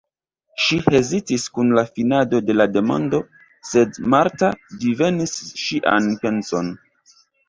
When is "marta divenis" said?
4.13-5.35